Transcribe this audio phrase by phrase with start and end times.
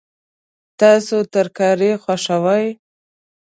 [0.79, 2.65] تاسو ترکاري خوښوئ؟